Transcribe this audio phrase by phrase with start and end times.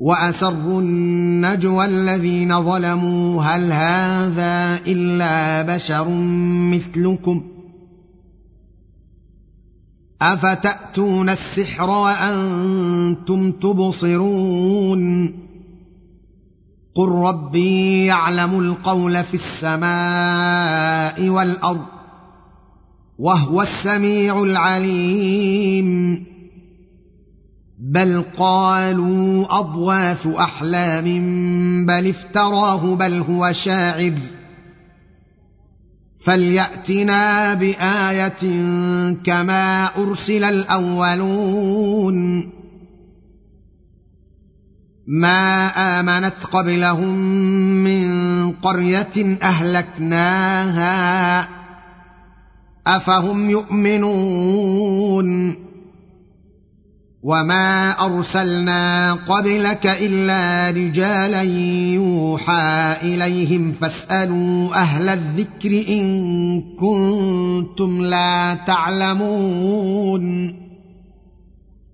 [0.00, 6.08] واسروا النجوى الذين ظلموا هل هذا الا بشر
[6.72, 7.42] مثلكم
[10.22, 15.32] افتاتون السحر وأنتم تبصرون
[16.94, 21.86] قل ربي يعلم القول في السماء والارض
[23.18, 26.29] وهو السميع العليم
[27.80, 31.06] بل قالوا اضواث احلام
[31.86, 34.14] بل افتراه بل هو شاعر
[36.24, 38.38] فلياتنا بايه
[39.24, 42.50] كما ارسل الاولون
[45.06, 45.66] ما
[46.00, 47.18] امنت قبلهم
[47.84, 51.48] من قريه اهلكناها
[52.86, 55.30] افهم يؤمنون
[57.22, 61.42] وما ارسلنا قبلك الا رجالا
[61.92, 70.54] يوحى اليهم فاسالوا أهل الذكر ان كنتم لا تعلمون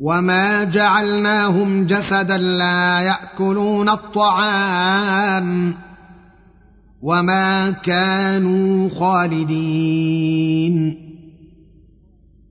[0.00, 5.74] وما جعلناهم جسدا لا ياكلون الطعام
[7.02, 10.26] وما كانوا خالدين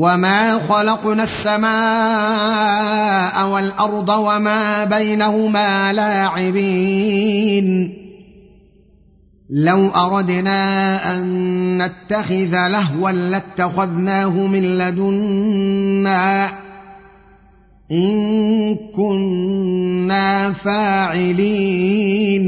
[0.00, 1.68] وما خلقنا السماء
[3.48, 7.94] والارض وما بينهما لاعبين.
[9.50, 16.50] لو اردنا ان نتخذ لهوا لاتخذناه من لدنا
[17.92, 22.40] ان كنا فاعلين.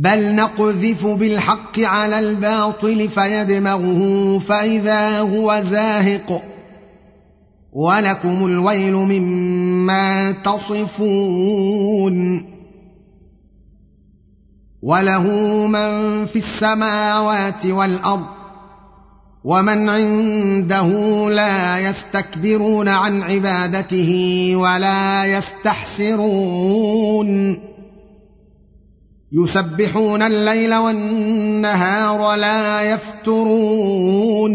[0.00, 6.42] بل نقذف بالحق على الباطل فيدمغه فإذا هو زاهق.
[7.72, 11.72] ولكم الويل مما تصفون.
[14.82, 15.22] وله
[15.66, 18.26] من في السماوات والأرض
[19.44, 20.88] ومن عنده
[21.30, 26.52] لا يستكبرون عن عبادته ولا يستحسرون.
[29.32, 34.52] يسبحون الليل والنهار لا يفترون.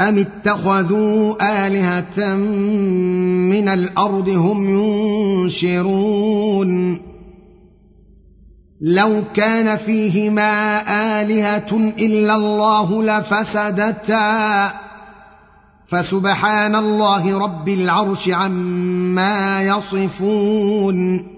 [0.00, 1.34] أم اتخذوا
[1.66, 4.78] آلهة من الأرض هم
[5.44, 7.00] ينشرون؟
[8.80, 10.80] لو كان فيهما
[11.22, 14.72] آلهة إلا الله لفسدتا.
[15.88, 21.33] فسبحان الله رب العرش عما يصفون.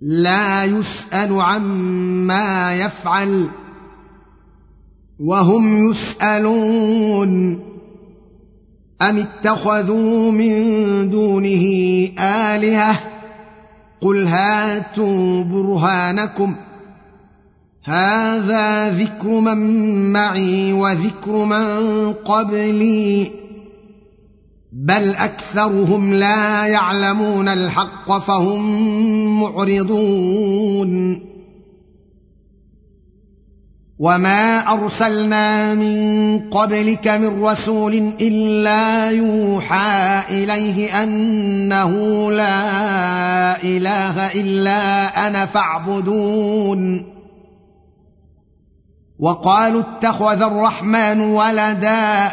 [0.00, 3.48] لا يسأل عما يفعل
[5.20, 7.60] وهم يسألون
[9.02, 10.60] أم اتخذوا من
[11.10, 11.64] دونه
[12.18, 13.00] آلهة
[14.00, 16.54] قل هاتوا برهانكم
[17.84, 23.30] هذا ذكر من معي وذكر من قبلي
[24.76, 28.60] بل أكثرهم لا يعلمون الحق فهم
[29.42, 31.20] معرضون.
[33.98, 41.92] وما أرسلنا من قبلك من رسول إلا يوحى إليه أنه
[42.32, 47.06] لا إله إلا أنا فاعبدون.
[49.18, 52.32] وقالوا اتخذ الرحمن ولدا.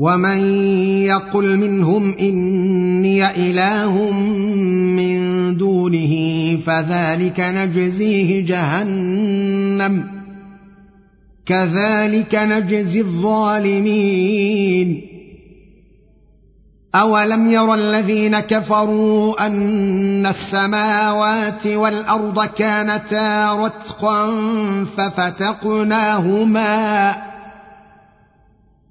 [0.00, 0.40] ومن
[1.04, 4.10] يقل منهم اني اله
[4.96, 5.20] من
[5.56, 6.14] دونه
[6.66, 10.06] فذلك نجزيه جهنم
[11.46, 14.30] كذلك نجزي الظالمين
[16.94, 24.34] اولم ير الذين كفروا ان السماوات والارض كانتا رتقا
[24.96, 26.50] ففتقناهما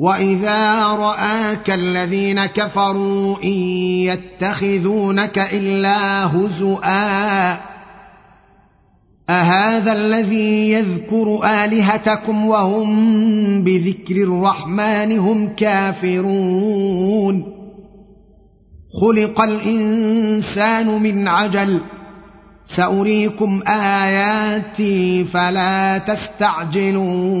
[0.00, 3.48] واذا راك الذين كفروا ان
[4.08, 7.52] يتخذونك الا هزؤا
[9.30, 12.90] اهذا الذي يذكر الهتكم وهم
[13.64, 17.44] بذكر الرحمن هم كافرون
[19.00, 21.80] خلق الانسان من عجل
[22.66, 27.40] ساريكم اياتي فلا تستعجلون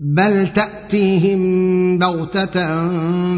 [0.00, 2.88] بل تاتيهم بغته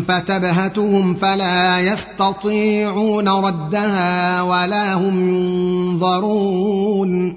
[0.00, 7.34] فتبهتهم فلا يستطيعون ردها ولا هم ينظرون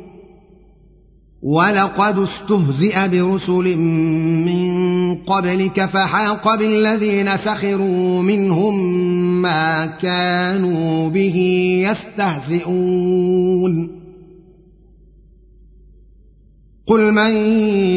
[1.44, 9.02] ولقد استهزئ برسل من قبلك فحاق بالذين سخروا منهم
[9.42, 11.36] ما كانوا به
[11.90, 14.01] يستهزئون
[16.92, 17.32] قل من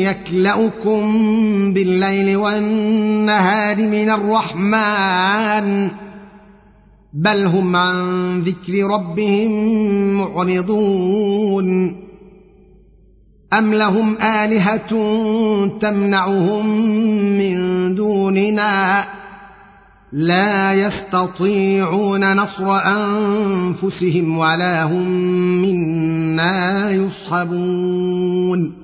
[0.06, 1.02] يكلاكم
[1.72, 5.90] بالليل والنهار من الرحمن
[7.12, 9.50] بل هم عن ذكر ربهم
[10.18, 11.96] معرضون
[13.52, 14.88] ام لهم الهه
[15.80, 16.66] تمنعهم
[17.38, 19.04] من دوننا
[20.12, 25.08] لا يستطيعون نصر انفسهم ولا هم
[25.62, 28.83] منا يصحبون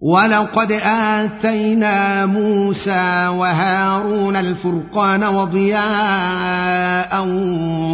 [0.00, 7.26] ولقد اتينا موسى وهارون الفرقان وضياء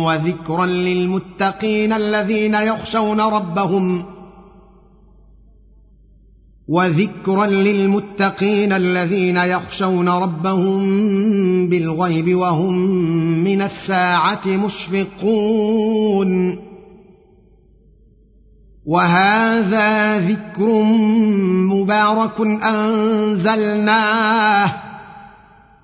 [0.04, 4.04] وذكرا للمتقين الذين يخشون ربهم
[6.68, 10.82] وذكرا للمتقين الذين يخشون ربهم
[11.68, 12.74] بالغيب وهم
[13.44, 16.58] من الساعة مشفقون
[18.86, 20.82] وهذا ذكر
[21.72, 24.72] مبارك أنزلناه.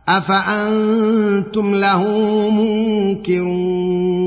[0.09, 2.03] أفأنتم له
[2.51, 4.21] منكرون؟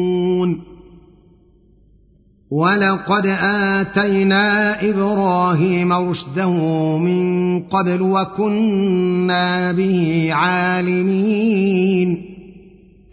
[2.52, 6.52] ولقد آتينا إبراهيم رشده
[6.98, 12.33] من قبل وكنا به عالمين.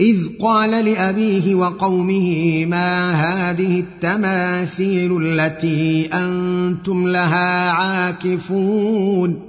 [0.01, 9.43] إذ قال لأبيه وقومه ما هذه التماثيل التي أنتم لها عاكفون؟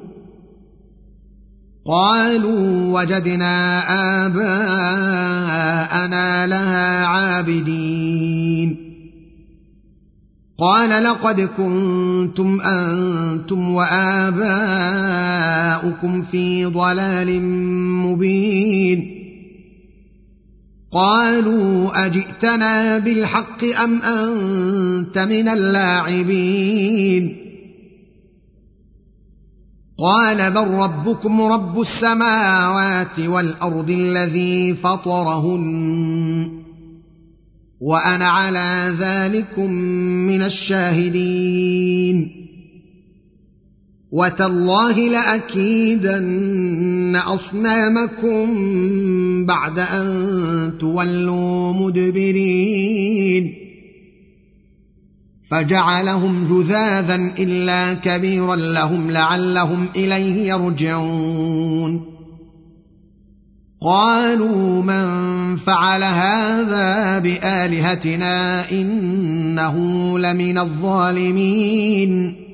[1.85, 3.83] قالوا وجدنا
[4.25, 4.47] آباءنا
[6.47, 8.77] لها عابدين.
[10.57, 14.61] قال لقد كنتم أنتم وآباؤكم
[16.21, 17.41] في ضلال
[18.05, 19.20] مبين.
[20.91, 27.37] قالوا أجئتنا بالحق أم أنت من اللاعبين؟
[29.99, 36.51] قال بل ربكم رب السماوات والأرض الذي فطرهن
[37.81, 39.71] وأنا على ذلكم
[40.27, 42.40] من الشاهدين.
[44.11, 46.41] وتالله لاكيدن
[47.15, 48.45] اصنامكم
[49.45, 53.53] بعد ان تولوا مدبرين
[55.49, 62.11] فجعلهم جذاذا الا كبيرا لهم لعلهم اليه يرجعون
[63.81, 65.05] قالوا من
[65.57, 69.75] فعل هذا بالهتنا انه
[70.19, 72.50] لمن الظالمين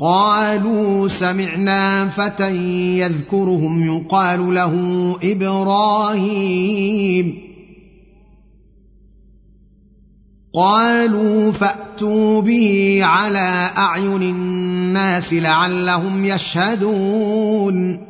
[0.00, 2.56] قالوا سمعنا فتى
[2.98, 4.74] يذكرهم يقال له
[5.22, 7.38] إبراهيم.
[10.54, 18.06] قالوا فأتوا به على أعين الناس لعلهم يشهدون.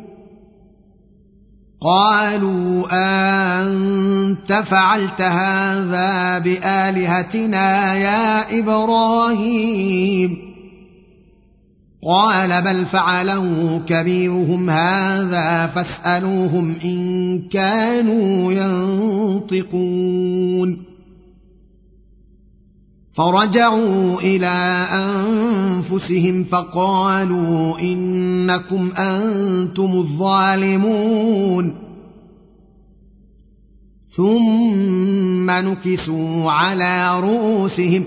[1.83, 2.87] قالوا
[3.63, 10.50] أنت فعلت هذا بآلهتنا يا إبراهيم.
[12.05, 20.83] قال بل فعله كبيرهم هذا فاسألوهم إن كانوا ينطقون.
[23.17, 31.75] فرجعوا إلى أنفسهم فقالوا إنكم أنتم الظالمون.
[34.17, 38.07] ثم نكسوا على رؤوسهم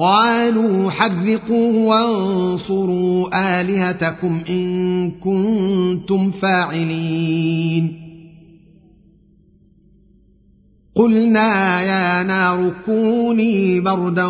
[0.00, 8.00] قالوا حذقوه وانصروا آلهتكم إن كنتم فاعلين.
[10.94, 14.26] قلنا يا نار كوني بردا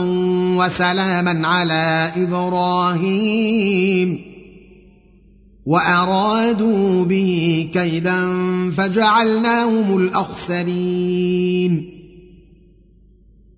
[0.56, 4.20] وسلاما على إبراهيم.
[5.66, 8.26] وأرادوا به كيدا
[8.70, 11.99] فجعلناهم الأخسرين.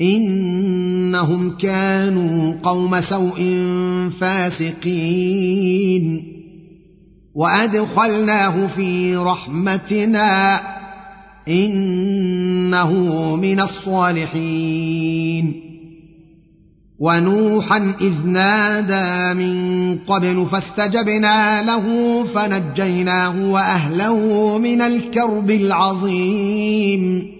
[0.00, 3.64] إنهم كانوا قوم سوء
[4.20, 6.22] فاسقين.
[7.34, 10.60] وأدخلناه في رحمتنا.
[11.48, 12.92] إنه
[13.36, 15.60] من الصالحين.
[16.98, 27.39] ونوحا إذ نادى من قبل فاستجبنا له فنجيناه وأهله من الكرب العظيم.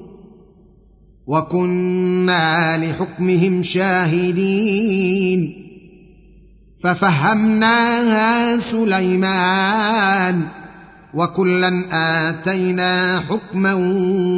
[1.31, 5.53] وكنا لحكمهم شاهدين
[6.83, 10.41] ففهمناها سليمان
[11.13, 13.73] وكلا آتينا حكما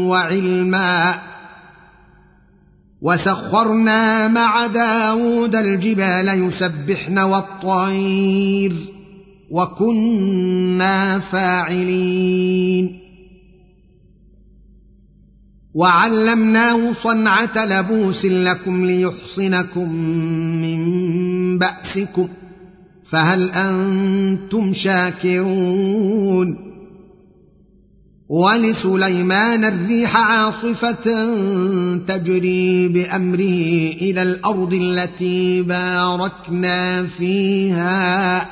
[0.07, 1.19] وعلما
[3.01, 8.73] وسخرنا مع داود الجبال يسبحن والطير
[9.51, 13.02] وكنا فاعلين
[15.73, 19.93] وعلمناه صنعة لبوس لكم ليحصنكم
[20.61, 20.83] من
[21.57, 22.27] بأسكم
[23.09, 26.57] فهل أنتم شاكرون
[28.29, 31.03] ولسليمان الريح عاصفة
[32.07, 38.47] تجري بأمره إلى الأرض التي باركنا فيها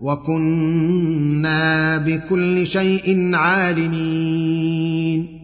[0.00, 5.43] وكنا بكل شيء عالمين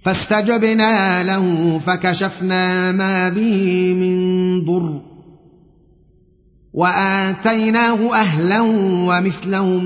[0.00, 4.18] فاستجبنا له فكشفنا ما به من
[4.64, 5.00] ضر
[6.72, 8.60] وآتيناه أهلا
[9.08, 9.84] ومثلهم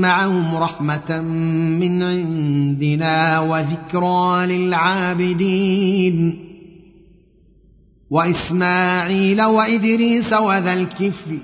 [0.00, 1.20] معهم رحمة
[1.80, 6.38] من عندنا وذكرى للعابدين
[8.10, 11.38] وإسماعيل وإدريس وذا الكفل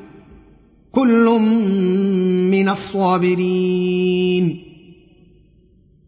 [0.92, 1.26] كل
[2.50, 4.69] من الصابرين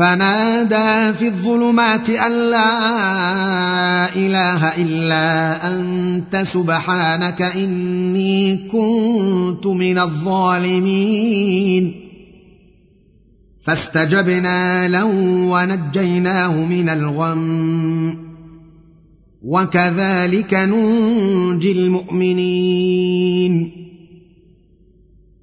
[0.00, 11.94] فنادى في الظلمات أن لا إله إلا أنت سبحانك إني كنت من الظالمين.
[13.64, 15.06] فاستجبنا له
[15.50, 18.16] ونجيناه من الغم.
[19.42, 23.72] وكذلك ننجي المؤمنين.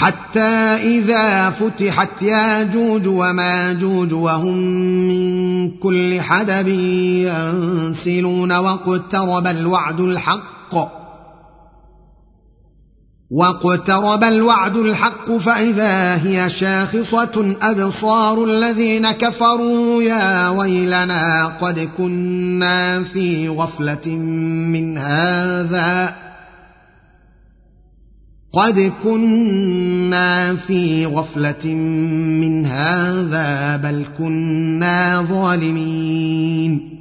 [0.00, 0.40] حتى
[0.98, 4.58] إذا فتحت ياجوج وماجوج وهم
[5.08, 6.68] من كل حدب
[7.28, 10.74] ينسلون واقترب الوعد الحق.
[13.30, 24.08] واقترب الوعد الحق فإذا هي شاخصة أبصار الذين كفروا يا ويلنا قد كنا في غفلة
[24.72, 26.29] من هذا.
[28.52, 31.74] قد كنا في غفله
[32.40, 37.00] من هذا بل كنا ظالمين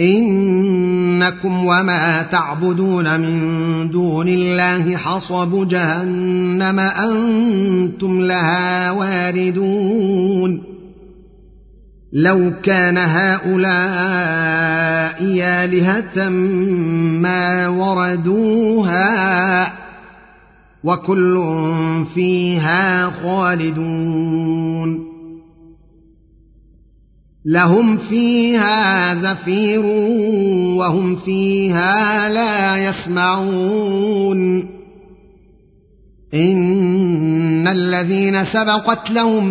[0.00, 10.62] انكم وما تعبدون من دون الله حصب جهنم أنتم لها واردون
[12.12, 14.44] لو كان هؤلاء
[15.64, 16.28] الهه
[17.20, 19.04] ما وردوها
[20.84, 21.42] وكل
[22.14, 25.04] فيها خالدون.
[27.44, 29.84] لهم فيها زفير
[30.76, 34.58] وهم فيها لا يسمعون.
[36.34, 39.44] إن الذين سبقت لهم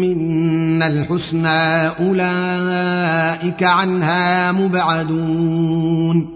[0.00, 6.35] منا الحسنى أولئك عنها مبعدون.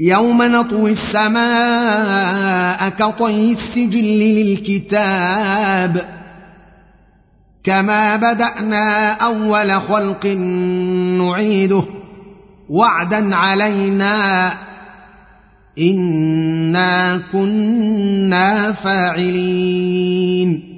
[0.00, 6.04] يوم نطوي السماء كطي السجل للكتاب
[7.64, 10.26] كما بدأنا أول خلق
[11.18, 11.82] نعيده
[12.68, 14.52] وعدا علينا
[15.78, 20.77] إنا كنا فاعلين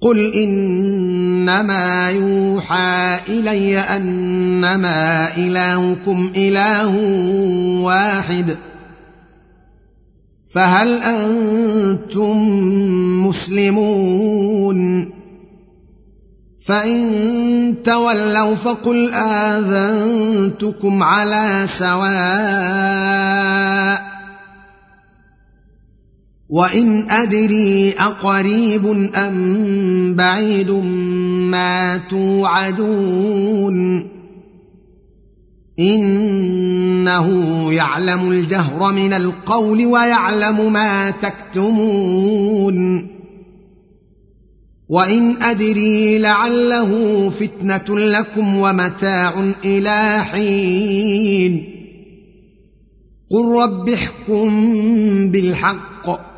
[0.00, 6.96] قل انما يوحى الي انما الهكم اله
[7.82, 8.56] واحد
[10.54, 12.36] فهل أنتم
[13.26, 15.10] مسلمون
[16.66, 23.18] فان تولوا فقل اذنتكم على سواء
[26.48, 30.70] وان ادري اقريب ام بعيد
[31.50, 34.08] ما توعدون
[35.78, 37.28] انه
[37.72, 43.08] يعلم الجهر من القول ويعلم ما تكتمون
[44.88, 46.90] وان ادري لعله
[47.30, 51.64] فتنه لكم ومتاع إلى حين
[53.30, 54.50] قل رب احكم
[55.30, 56.37] بالحق